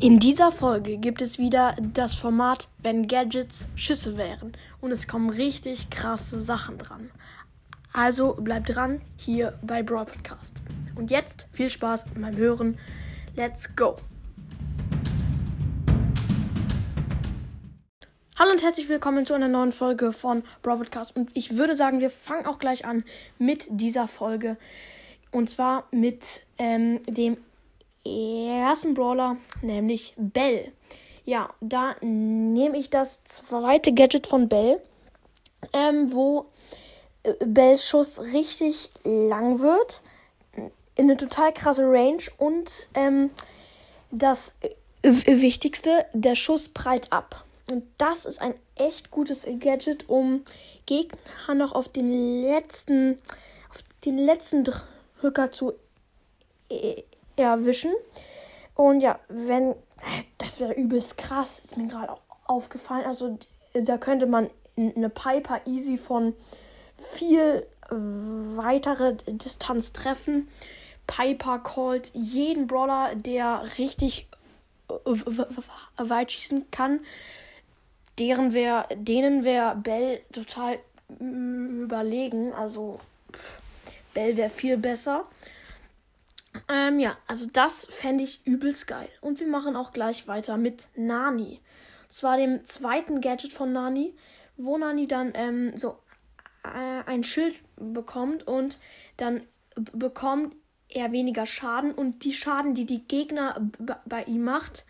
In 0.00 0.20
dieser 0.20 0.52
Folge 0.52 0.96
gibt 0.96 1.20
es 1.22 1.40
wieder 1.40 1.74
das 1.92 2.14
Format, 2.14 2.68
wenn 2.84 3.08
Gadgets 3.08 3.66
Schüsse 3.74 4.16
wären. 4.16 4.52
Und 4.80 4.92
es 4.92 5.08
kommen 5.08 5.28
richtig 5.28 5.90
krasse 5.90 6.40
Sachen 6.40 6.78
dran. 6.78 7.10
Also 7.92 8.34
bleibt 8.34 8.72
dran 8.72 9.00
hier 9.16 9.58
bei 9.60 9.82
Brawl 9.82 10.04
Podcast. 10.04 10.62
Und 10.94 11.10
jetzt 11.10 11.48
viel 11.50 11.68
Spaß 11.68 12.04
beim 12.14 12.36
Hören. 12.36 12.78
Let's 13.34 13.74
go! 13.74 13.96
Hallo 18.38 18.52
und 18.52 18.62
herzlich 18.62 18.88
willkommen 18.88 19.26
zu 19.26 19.34
einer 19.34 19.48
neuen 19.48 19.72
Folge 19.72 20.12
von 20.12 20.44
Brawl 20.62 20.78
Podcast. 20.78 21.16
Und 21.16 21.28
ich 21.34 21.56
würde 21.56 21.74
sagen, 21.74 21.98
wir 21.98 22.10
fangen 22.10 22.46
auch 22.46 22.60
gleich 22.60 22.84
an 22.84 23.02
mit 23.40 23.66
dieser 23.68 24.06
Folge. 24.06 24.58
Und 25.32 25.50
zwar 25.50 25.88
mit 25.90 26.42
ähm, 26.56 27.00
dem 27.08 27.36
ersten 28.04 28.94
Brawler, 28.94 29.36
nämlich 29.62 30.14
Bell. 30.16 30.72
Ja, 31.24 31.50
da 31.60 31.94
nehme 32.00 32.78
ich 32.78 32.90
das 32.90 33.22
zweite 33.24 33.92
Gadget 33.92 34.26
von 34.26 34.48
Bell, 34.48 34.80
ähm, 35.72 36.12
wo 36.12 36.46
äh, 37.22 37.34
Bells 37.44 37.86
Schuss 37.86 38.20
richtig 38.20 38.88
lang 39.04 39.60
wird, 39.60 40.00
in 40.54 41.04
eine 41.04 41.16
total 41.16 41.52
krasse 41.52 41.82
Range 41.82 42.22
und 42.38 42.88
ähm, 42.94 43.30
das 44.10 44.56
äh, 44.62 44.70
Wichtigste, 45.02 46.06
der 46.12 46.34
Schuss 46.34 46.68
prallt 46.68 47.12
ab. 47.12 47.44
Und 47.70 47.84
das 47.98 48.24
ist 48.24 48.40
ein 48.40 48.54
echt 48.76 49.10
gutes 49.10 49.46
Gadget, 49.60 50.08
um 50.08 50.42
Gegner 50.86 51.54
noch 51.54 51.72
auf 51.72 51.88
den 51.88 52.42
letzten, 52.42 53.18
auf 53.70 53.84
den 54.04 54.16
letzten 54.16 54.64
Drücker 55.20 55.50
zu 55.50 55.74
äh, 56.70 57.02
erwischen. 57.44 57.92
Und 58.74 59.00
ja, 59.00 59.18
wenn, 59.28 59.74
das 60.38 60.60
wäre 60.60 60.72
übelst 60.72 61.18
krass, 61.18 61.60
ist 61.60 61.76
mir 61.76 61.86
gerade 61.88 62.16
aufgefallen. 62.46 63.04
Also 63.06 63.38
da 63.74 63.98
könnte 63.98 64.26
man 64.26 64.50
eine 64.76 65.10
Piper 65.10 65.60
easy 65.66 65.96
von 65.98 66.34
viel 66.96 67.66
weitere 67.90 69.16
Distanz 69.26 69.92
treffen. 69.92 70.48
Piper 71.06 71.58
callt 71.60 72.10
jeden 72.12 72.66
Brawler, 72.66 73.14
der 73.14 73.62
richtig 73.78 74.28
weit 75.96 76.32
schießen 76.32 76.70
kann. 76.70 77.00
Deren 78.18 78.52
wär, 78.52 78.86
denen 78.94 79.44
wäre 79.44 79.76
Bell 79.76 80.20
total 80.32 80.78
überlegen. 81.18 82.52
Also 82.52 83.00
Bell 84.12 84.36
wäre 84.36 84.50
viel 84.50 84.76
besser. 84.76 85.24
Ähm, 86.68 86.98
ja, 86.98 87.16
also 87.26 87.46
das 87.46 87.86
fände 87.86 88.24
ich 88.24 88.46
übelst 88.46 88.86
geil. 88.86 89.08
Und 89.20 89.40
wir 89.40 89.46
machen 89.46 89.76
auch 89.76 89.92
gleich 89.92 90.28
weiter 90.28 90.56
mit 90.56 90.88
Nani. 90.94 91.60
Und 92.02 92.12
zwar 92.12 92.36
dem 92.36 92.64
zweiten 92.66 93.20
Gadget 93.20 93.52
von 93.52 93.72
Nani, 93.72 94.14
wo 94.56 94.76
Nani 94.76 95.06
dann 95.06 95.32
ähm, 95.34 95.76
so 95.76 95.98
äh, 96.64 97.02
ein 97.06 97.24
Schild 97.24 97.54
bekommt 97.76 98.46
und 98.46 98.78
dann 99.16 99.42
bekommt 99.74 100.54
er 100.88 101.12
weniger 101.12 101.46
Schaden 101.46 101.92
und 101.92 102.24
die 102.24 102.32
Schaden, 102.32 102.74
die 102.74 102.86
die 102.86 103.06
Gegner 103.06 103.60
bei 104.06 104.24
ihm 104.24 104.42
macht, 104.42 104.84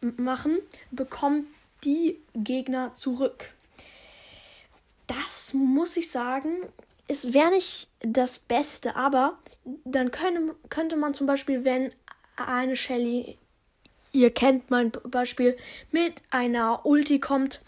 machen, 0.00 0.58
bekommt 0.90 1.46
die 1.84 2.20
Gegner 2.34 2.94
zurück. 2.94 3.52
Das 5.06 5.54
muss 5.54 5.96
ich 5.96 6.10
sagen, 6.10 6.50
es 7.10 7.34
wäre 7.34 7.50
nicht 7.50 7.88
das 8.00 8.38
Beste, 8.38 8.94
aber 8.94 9.36
dann 9.84 10.12
könnte, 10.12 10.54
könnte 10.68 10.96
man 10.96 11.12
zum 11.12 11.26
Beispiel, 11.26 11.64
wenn 11.64 11.92
eine 12.36 12.76
Shelly, 12.76 13.36
ihr 14.12 14.30
kennt 14.30 14.70
mein 14.70 14.92
Beispiel, 14.92 15.56
mit 15.90 16.22
einer 16.30 16.86
Ulti 16.86 17.18
kommt, 17.18 17.62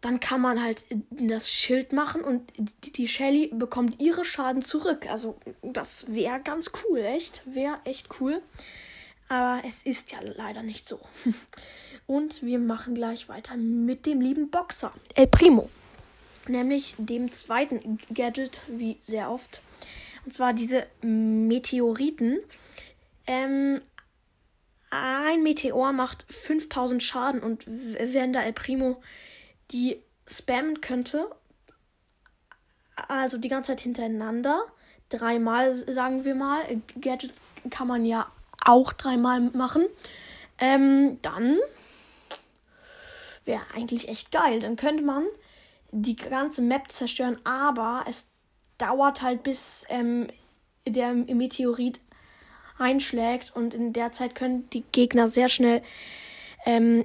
dann 0.00 0.18
kann 0.18 0.40
man 0.40 0.62
halt 0.62 0.86
das 1.10 1.50
Schild 1.50 1.92
machen 1.92 2.22
und 2.22 2.50
die 2.96 3.06
Shelly 3.06 3.50
bekommt 3.52 4.00
ihre 4.00 4.24
Schaden 4.24 4.62
zurück. 4.62 5.06
Also 5.10 5.38
das 5.60 6.06
wäre 6.08 6.40
ganz 6.40 6.70
cool, 6.82 7.00
echt. 7.00 7.42
Wäre 7.44 7.80
echt 7.84 8.08
cool. 8.18 8.40
Aber 9.28 9.62
es 9.66 9.82
ist 9.82 10.10
ja 10.10 10.20
leider 10.22 10.62
nicht 10.62 10.88
so. 10.88 11.00
Und 12.06 12.42
wir 12.42 12.58
machen 12.58 12.94
gleich 12.94 13.28
weiter 13.28 13.58
mit 13.58 14.06
dem 14.06 14.22
lieben 14.22 14.48
Boxer, 14.48 14.94
El 15.14 15.26
Primo 15.26 15.68
nämlich 16.48 16.94
dem 16.98 17.32
zweiten 17.32 17.98
Gadget, 18.12 18.62
wie 18.68 18.98
sehr 19.00 19.30
oft. 19.30 19.62
Und 20.24 20.32
zwar 20.32 20.52
diese 20.52 20.86
Meteoriten. 21.02 22.38
Ähm, 23.26 23.80
ein 24.90 25.42
Meteor 25.42 25.92
macht 25.92 26.24
5000 26.32 27.02
Schaden 27.02 27.40
und 27.42 27.66
wenn 27.66 28.32
da 28.32 28.42
El 28.42 28.54
Primo 28.54 29.02
die 29.70 30.02
spammen 30.26 30.80
könnte, 30.80 31.30
also 32.96 33.36
die 33.36 33.48
ganze 33.48 33.72
Zeit 33.72 33.82
hintereinander, 33.82 34.64
dreimal 35.10 35.74
sagen 35.92 36.24
wir 36.24 36.34
mal, 36.34 36.62
Gadgets 37.00 37.42
kann 37.70 37.86
man 37.86 38.06
ja 38.06 38.30
auch 38.64 38.92
dreimal 38.92 39.40
machen, 39.40 39.86
ähm, 40.58 41.18
dann 41.22 41.58
wäre 43.44 43.62
eigentlich 43.74 44.08
echt 44.08 44.30
geil. 44.30 44.60
Dann 44.60 44.76
könnte 44.76 45.02
man 45.02 45.24
die 45.90 46.16
ganze 46.16 46.62
Map 46.62 46.90
zerstören, 46.90 47.38
aber 47.44 48.04
es 48.06 48.28
dauert 48.78 49.22
halt 49.22 49.42
bis 49.42 49.84
ähm, 49.88 50.28
der 50.86 51.14
Meteorit 51.14 52.00
einschlägt 52.78 53.54
und 53.54 53.74
in 53.74 53.92
der 53.92 54.12
Zeit 54.12 54.34
können 54.34 54.68
die 54.70 54.84
Gegner 54.92 55.26
sehr 55.26 55.48
schnell 55.48 55.82
ähm, 56.64 57.04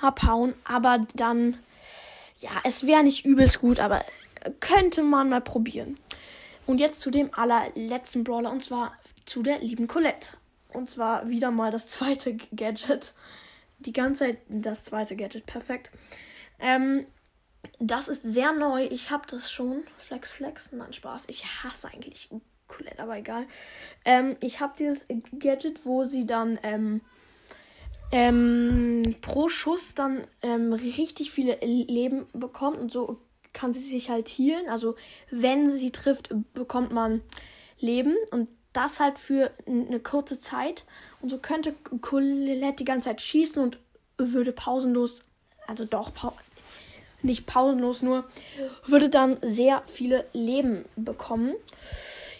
abhauen, 0.00 0.54
aber 0.64 1.06
dann, 1.14 1.58
ja, 2.38 2.50
es 2.64 2.86
wäre 2.86 3.02
nicht 3.02 3.24
übelst 3.24 3.60
gut, 3.60 3.78
aber 3.78 4.04
könnte 4.60 5.02
man 5.02 5.28
mal 5.28 5.40
probieren. 5.40 5.96
Und 6.66 6.78
jetzt 6.78 7.00
zu 7.00 7.10
dem 7.10 7.32
allerletzten 7.32 8.24
Brawler 8.24 8.50
und 8.50 8.64
zwar 8.64 8.92
zu 9.24 9.42
der 9.42 9.58
lieben 9.60 9.86
Colette. 9.86 10.36
Und 10.72 10.90
zwar 10.90 11.28
wieder 11.28 11.50
mal 11.50 11.70
das 11.70 11.86
zweite 11.86 12.36
Gadget. 12.54 13.14
Die 13.78 13.92
ganze 13.92 14.24
Zeit 14.24 14.38
das 14.48 14.84
zweite 14.84 15.16
Gadget, 15.16 15.46
perfekt. 15.46 15.90
Ähm, 16.58 17.06
das 17.78 18.08
ist 18.08 18.22
sehr 18.22 18.52
neu. 18.52 18.86
Ich 18.86 19.10
habe 19.10 19.26
das 19.30 19.50
schon. 19.50 19.84
Flex, 19.98 20.30
Flex. 20.30 20.70
Nein, 20.72 20.92
Spaß. 20.92 21.24
Ich 21.28 21.44
hasse 21.62 21.88
eigentlich 21.88 22.28
Colette, 22.68 23.02
aber 23.02 23.16
egal. 23.16 23.46
Ähm, 24.04 24.36
ich 24.40 24.60
habe 24.60 24.74
dieses 24.78 25.06
Gadget, 25.38 25.86
wo 25.86 26.04
sie 26.04 26.26
dann 26.26 26.58
ähm, 26.62 27.00
ähm, 28.12 29.16
pro 29.20 29.48
Schuss 29.48 29.94
dann 29.94 30.26
ähm, 30.42 30.72
richtig 30.72 31.30
viele 31.30 31.58
Leben 31.60 32.26
bekommt 32.32 32.78
und 32.78 32.92
so 32.92 33.20
kann 33.52 33.72
sie 33.72 33.80
sich 33.80 34.10
halt 34.10 34.28
healen. 34.28 34.68
Also 34.68 34.96
wenn 35.30 35.70
sie 35.70 35.90
trifft, 35.90 36.34
bekommt 36.54 36.92
man 36.92 37.22
Leben 37.78 38.16
und 38.30 38.48
das 38.72 39.00
halt 39.00 39.18
für 39.18 39.50
eine 39.66 40.00
kurze 40.00 40.38
Zeit. 40.38 40.84
Und 41.22 41.30
so 41.30 41.38
könnte 41.38 41.74
Colette 42.00 42.76
die 42.76 42.84
ganze 42.84 43.08
Zeit 43.08 43.22
schießen 43.22 43.60
und 43.62 43.78
würde 44.18 44.52
pausenlos, 44.52 45.22
also 45.66 45.84
doch 45.84 46.12
nicht 47.26 47.46
pausenlos 47.46 48.02
nur, 48.02 48.24
würde 48.86 49.08
dann 49.08 49.38
sehr 49.42 49.82
viele 49.86 50.26
Leben 50.32 50.84
bekommen. 50.96 51.54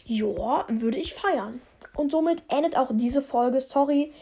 Ja, 0.04 0.64
würde 0.68 0.98
ich 0.98 1.14
feiern. 1.14 1.60
Und 1.94 2.10
somit 2.10 2.42
endet 2.48 2.76
auch 2.76 2.90
diese 2.92 3.22
Folge. 3.22 3.60
Sorry, 3.60 4.12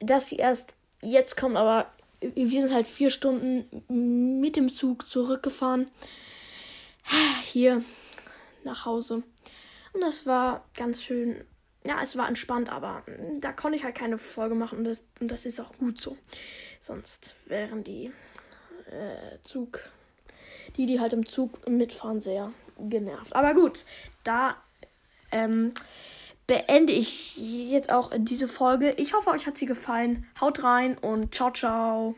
dass 0.00 0.28
sie 0.28 0.36
erst 0.36 0.74
jetzt 1.00 1.36
kommt, 1.36 1.56
aber 1.56 1.86
wir 2.20 2.60
sind 2.60 2.72
halt 2.72 2.86
vier 2.86 3.10
Stunden 3.10 3.64
mit 4.40 4.56
dem 4.56 4.72
Zug 4.72 5.08
zurückgefahren. 5.08 5.88
Hier 7.44 7.82
nach 8.64 8.84
Hause. 8.84 9.22
Und 9.92 10.00
das 10.00 10.26
war 10.26 10.64
ganz 10.76 11.02
schön. 11.02 11.44
Ja, 11.84 12.00
es 12.00 12.16
war 12.16 12.28
entspannt, 12.28 12.70
aber 12.70 13.02
da 13.40 13.52
konnte 13.52 13.76
ich 13.76 13.84
halt 13.84 13.96
keine 13.96 14.16
Folge 14.16 14.54
machen 14.54 14.78
und 14.78 14.84
das, 14.84 14.98
und 15.20 15.28
das 15.28 15.46
ist 15.46 15.60
auch 15.60 15.72
gut 15.78 16.00
so. 16.00 16.16
Sonst 16.80 17.34
wären 17.46 17.82
die 17.82 18.12
äh, 18.90 19.38
Zug, 19.42 19.90
die, 20.76 20.86
die 20.86 21.00
halt 21.00 21.12
im 21.12 21.26
Zug 21.26 21.68
mitfahren, 21.68 22.20
sehr 22.20 22.52
genervt. 22.78 23.34
Aber 23.34 23.54
gut, 23.54 23.84
da 24.24 24.56
ähm, 25.30 25.72
beende 26.46 26.92
ich 26.92 27.36
jetzt 27.36 27.92
auch 27.92 28.10
diese 28.16 28.48
Folge. 28.48 28.92
Ich 28.98 29.14
hoffe, 29.14 29.30
euch 29.30 29.46
hat 29.46 29.56
sie 29.56 29.66
gefallen. 29.66 30.26
Haut 30.40 30.62
rein 30.62 30.98
und 30.98 31.34
ciao, 31.34 31.50
ciao. 31.50 32.14